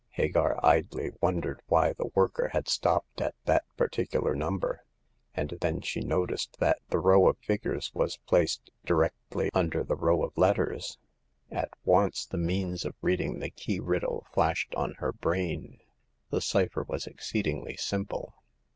Hagar 0.13 0.59
idly 0.65 1.11
wondered 1.21 1.61
why 1.67 1.93
the 1.93 2.07
worker 2.15 2.47
had 2.53 2.67
stopped 2.67 3.21
at 3.21 3.35
that 3.45 3.65
particular 3.77 4.33
number; 4.33 4.83
and 5.35 5.51
then 5.61 5.79
she 5.81 5.99
noticed 6.01 6.57
that 6.59 6.79
the 6.89 6.97
row 6.97 7.29
of 7.29 7.37
figures 7.37 7.93
was 7.93 8.17
placed 8.25 8.71
directly 8.83 9.51
under 9.53 9.83
the 9.83 9.95
row 9.95 10.23
of 10.23 10.35
letters. 10.35 10.97
At 11.51 11.69
once 11.85 12.25
the 12.25 12.39
means 12.39 12.83
of 12.83 12.95
reading 13.03 13.37
the 13.41 13.51
key 13.51 13.79
riddle 13.79 14.25
flashed 14.33 14.73
on 14.73 14.95
her 14.95 15.13
brain. 15.13 15.79
The 16.31 16.41
cypher 16.41 16.81
was 16.81 17.05
exceedingly 17.05 17.77
simple. 17.77 18.33